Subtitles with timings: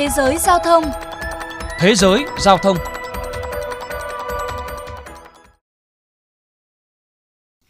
[0.00, 0.84] Thế giới giao thông
[1.78, 2.76] Thế giới giao thông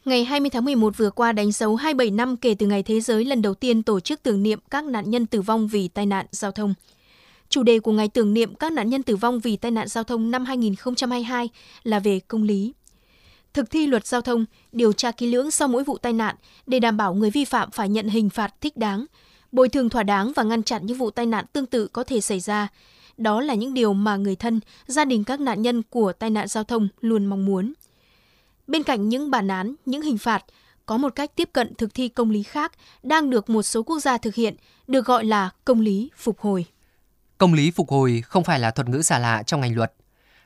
[0.04, 3.24] Ngày 20 tháng 11 vừa qua đánh dấu 27 năm kể từ ngày thế giới
[3.24, 6.27] lần đầu tiên tổ chức tưởng niệm các nạn nhân tử vong vì tai nạn
[6.30, 6.74] giao thông.
[7.48, 10.04] Chủ đề của ngày tưởng niệm các nạn nhân tử vong vì tai nạn giao
[10.04, 11.48] thông năm 2022
[11.82, 12.72] là về công lý.
[13.54, 16.34] Thực thi luật giao thông, điều tra kỹ lưỡng sau mỗi vụ tai nạn
[16.66, 19.06] để đảm bảo người vi phạm phải nhận hình phạt thích đáng,
[19.53, 22.21] bồi thường thỏa đáng và ngăn chặn những vụ tai nạn tương tự có thể
[22.21, 22.68] xảy ra.
[23.17, 26.49] Đó là những điều mà người thân, gia đình các nạn nhân của tai nạn
[26.49, 27.72] giao thông luôn mong muốn.
[28.67, 30.44] Bên cạnh những bản án, những hình phạt,
[30.86, 32.72] có một cách tiếp cận thực thi công lý khác
[33.03, 36.67] đang được một số quốc gia thực hiện, được gọi là công lý phục hồi.
[37.39, 39.92] Công lý phục hồi không phải là thuật ngữ xa lạ trong ngành luật.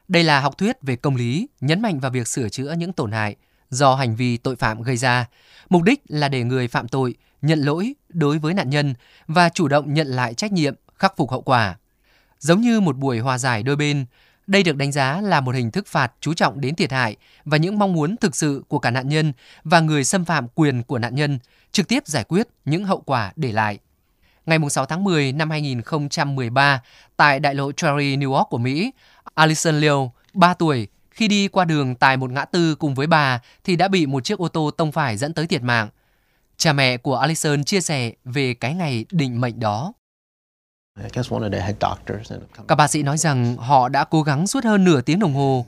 [0.08, 3.12] Đây là học thuyết về công lý, nhấn mạnh vào việc sửa chữa những tổn
[3.12, 3.36] hại
[3.70, 5.26] do hành vi tội phạm gây ra.
[5.68, 7.14] Mục đích là để người phạm tội
[7.46, 8.94] nhận lỗi đối với nạn nhân
[9.26, 11.76] và chủ động nhận lại trách nhiệm, khắc phục hậu quả.
[12.38, 14.06] Giống như một buổi hòa giải đôi bên,
[14.46, 17.56] đây được đánh giá là một hình thức phạt chú trọng đến thiệt hại và
[17.56, 19.32] những mong muốn thực sự của cả nạn nhân
[19.64, 21.38] và người xâm phạm quyền của nạn nhân,
[21.72, 23.78] trực tiếp giải quyết những hậu quả để lại.
[24.46, 26.82] Ngày 6 tháng 10 năm 2013,
[27.16, 28.92] tại đại lộ Cherry, New York của Mỹ,
[29.34, 33.40] Alison Liu, 3 tuổi, khi đi qua đường tại một ngã tư cùng với bà
[33.64, 35.88] thì đã bị một chiếc ô tô tông phải dẫn tới thiệt mạng.
[36.56, 39.92] Cha mẹ của Alison chia sẻ về cái ngày định mệnh đó.
[42.68, 45.66] Các bác sĩ nói rằng họ đã cố gắng suốt hơn nửa tiếng đồng hồ.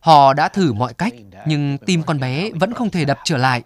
[0.00, 1.12] Họ đã thử mọi cách,
[1.46, 3.62] nhưng tim con bé vẫn không thể đập trở lại.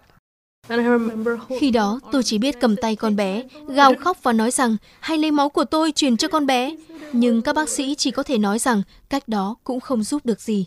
[1.59, 5.17] Khi đó, tôi chỉ biết cầm tay con bé, gào khóc và nói rằng hãy
[5.17, 6.75] lấy máu của tôi truyền cho con bé.
[7.13, 10.41] Nhưng các bác sĩ chỉ có thể nói rằng cách đó cũng không giúp được
[10.41, 10.65] gì.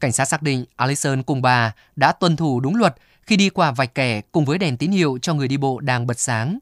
[0.00, 2.96] Cảnh sát xác định Alison cùng bà đã tuân thủ đúng luật
[3.26, 6.06] khi đi qua vạch kẻ cùng với đèn tín hiệu cho người đi bộ đang
[6.06, 6.58] bật sáng.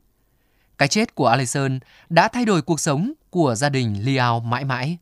[0.79, 4.99] Cái chết của Alison đã thay đổi cuộc sống của gia đình Liao mãi mãi.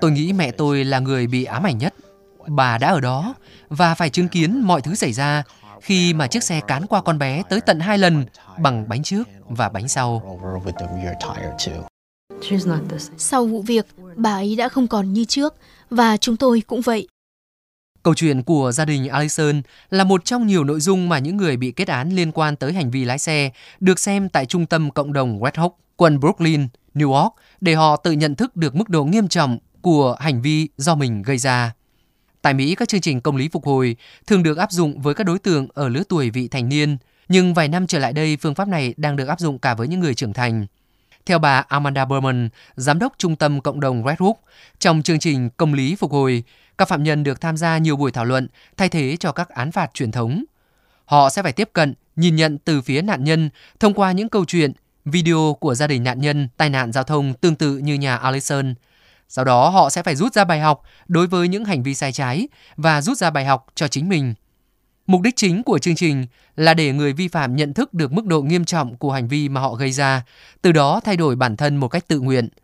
[0.00, 1.94] Tôi nghĩ mẹ tôi là người bị ám ảnh nhất.
[2.46, 3.34] Bà đã ở đó
[3.68, 5.42] và phải chứng kiến mọi thứ xảy ra
[5.80, 8.24] khi mà chiếc xe cán qua con bé tới tận hai lần
[8.58, 10.38] bằng bánh trước và bánh sau.
[13.16, 13.86] Sau vụ việc,
[14.16, 15.54] bà ấy đã không còn như trước
[15.90, 17.08] và chúng tôi cũng vậy.
[18.02, 21.56] Câu chuyện của gia đình Allison là một trong nhiều nội dung mà những người
[21.56, 24.90] bị kết án liên quan tới hành vi lái xe được xem tại trung tâm
[24.90, 28.88] cộng đồng West Hook, quận Brooklyn, New York để họ tự nhận thức được mức
[28.88, 31.74] độ nghiêm trọng của hành vi do mình gây ra.
[32.42, 33.96] Tại Mỹ, các chương trình công lý phục hồi
[34.26, 36.96] thường được áp dụng với các đối tượng ở lứa tuổi vị thành niên,
[37.28, 39.88] nhưng vài năm trở lại đây, phương pháp này đang được áp dụng cả với
[39.88, 40.66] những người trưởng thành.
[41.26, 44.36] Theo bà Amanda Berman, giám đốc trung tâm cộng đồng Red Hook,
[44.78, 46.44] trong chương trình công lý phục hồi,
[46.78, 49.72] các phạm nhân được tham gia nhiều buổi thảo luận thay thế cho các án
[49.72, 50.44] phạt truyền thống.
[51.04, 53.50] Họ sẽ phải tiếp cận, nhìn nhận từ phía nạn nhân
[53.80, 54.72] thông qua những câu chuyện,
[55.04, 58.74] video của gia đình nạn nhân tai nạn giao thông tương tự như nhà Allison.
[59.28, 62.12] Sau đó họ sẽ phải rút ra bài học đối với những hành vi sai
[62.12, 64.34] trái và rút ra bài học cho chính mình.
[65.06, 66.26] Mục đích chính của chương trình
[66.56, 69.48] là để người vi phạm nhận thức được mức độ nghiêm trọng của hành vi
[69.48, 70.24] mà họ gây ra,
[70.62, 72.48] từ đó thay đổi bản thân một cách tự nguyện–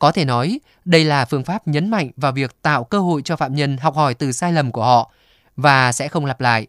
[0.00, 3.36] có thể nói, đây là phương pháp nhấn mạnh vào việc tạo cơ hội cho
[3.36, 5.12] phạm nhân học hỏi từ sai lầm của họ
[5.56, 6.66] và sẽ không lặp lại.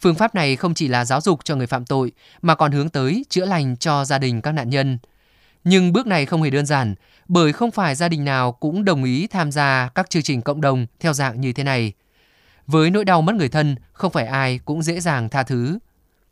[0.00, 2.12] Phương pháp này không chỉ là giáo dục cho người phạm tội
[2.42, 4.98] mà còn hướng tới chữa lành cho gia đình các nạn nhân.
[5.64, 6.94] Nhưng bước này không hề đơn giản
[7.28, 10.60] bởi không phải gia đình nào cũng đồng ý tham gia các chương trình cộng
[10.60, 11.92] đồng theo dạng như thế này.
[12.66, 15.78] Với nỗi đau mất người thân, không phải ai cũng dễ dàng tha thứ.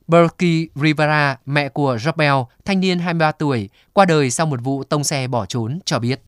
[0.06, 2.34] Berkey Rivera, mẹ của Robel,
[2.64, 6.20] thanh niên 23 tuổi, qua đời sau một vụ tông xe bỏ trốn, cho biết.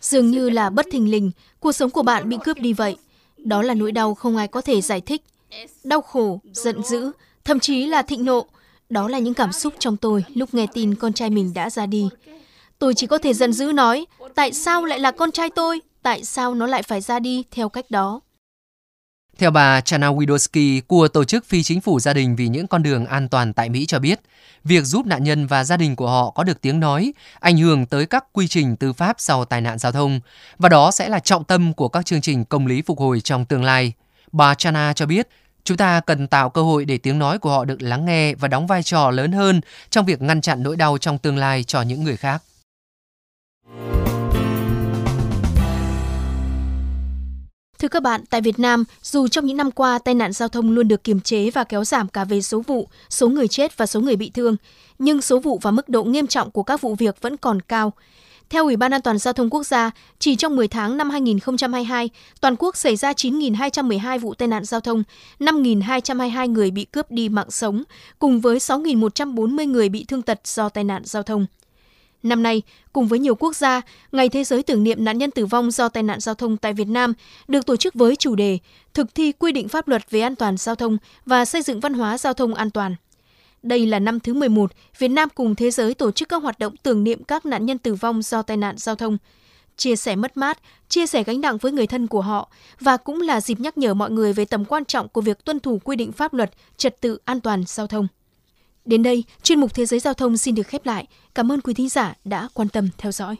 [0.00, 1.30] Dường như là bất thình lình,
[1.60, 2.96] cuộc sống của bạn bị cướp đi vậy.
[3.38, 5.22] Đó là nỗi đau không ai có thể giải thích.
[5.84, 7.10] Đau khổ, giận dữ,
[7.44, 8.46] thậm chí là thịnh nộ.
[8.90, 11.86] Đó là những cảm xúc trong tôi lúc nghe tin con trai mình đã ra
[11.86, 12.08] đi.
[12.78, 15.80] Tôi chỉ có thể giận dữ nói, tại sao lại là con trai tôi?
[16.02, 18.20] Tại sao nó lại phải ra đi theo cách đó?
[19.38, 22.82] Theo bà Chana Widowski của Tổ chức Phi Chính phủ Gia đình vì những con
[22.82, 24.20] đường an toàn tại Mỹ cho biết,
[24.64, 27.86] việc giúp nạn nhân và gia đình của họ có được tiếng nói ảnh hưởng
[27.86, 30.20] tới các quy trình tư pháp sau tai nạn giao thông,
[30.58, 33.44] và đó sẽ là trọng tâm của các chương trình công lý phục hồi trong
[33.44, 33.92] tương lai.
[34.32, 35.28] Bà Chana cho biết,
[35.64, 38.48] chúng ta cần tạo cơ hội để tiếng nói của họ được lắng nghe và
[38.48, 41.82] đóng vai trò lớn hơn trong việc ngăn chặn nỗi đau trong tương lai cho
[41.82, 42.42] những người khác.
[47.78, 50.70] Thưa các bạn, tại Việt Nam, dù trong những năm qua tai nạn giao thông
[50.70, 53.86] luôn được kiềm chế và kéo giảm cả về số vụ, số người chết và
[53.86, 54.56] số người bị thương,
[54.98, 57.92] nhưng số vụ và mức độ nghiêm trọng của các vụ việc vẫn còn cao.
[58.50, 62.10] Theo Ủy ban An toàn Giao thông Quốc gia, chỉ trong 10 tháng năm 2022,
[62.40, 65.02] toàn quốc xảy ra 9.212 vụ tai nạn giao thông,
[65.40, 67.82] 5.222 người bị cướp đi mạng sống,
[68.18, 71.46] cùng với 6.140 người bị thương tật do tai nạn giao thông.
[72.22, 73.80] Năm nay, cùng với nhiều quốc gia,
[74.12, 76.72] Ngày Thế giới tưởng niệm nạn nhân tử vong do tai nạn giao thông tại
[76.72, 77.12] Việt Nam
[77.48, 78.58] được tổ chức với chủ đề
[78.94, 81.94] Thực thi quy định pháp luật về an toàn giao thông và xây dựng văn
[81.94, 82.96] hóa giao thông an toàn.
[83.62, 86.76] Đây là năm thứ 11 Việt Nam cùng thế giới tổ chức các hoạt động
[86.82, 89.18] tưởng niệm các nạn nhân tử vong do tai nạn giao thông,
[89.76, 90.58] chia sẻ mất mát,
[90.88, 93.94] chia sẻ gánh nặng với người thân của họ và cũng là dịp nhắc nhở
[93.94, 97.00] mọi người về tầm quan trọng của việc tuân thủ quy định pháp luật, trật
[97.00, 98.08] tự an toàn giao thông.
[98.86, 101.06] Đến đây, chuyên mục Thế giới Giao thông xin được khép lại.
[101.34, 103.36] Cảm ơn quý thính giả đã quan tâm theo dõi.